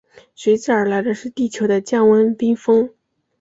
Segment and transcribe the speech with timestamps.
[0.33, 2.89] 随之而来的是地球的降温冰封。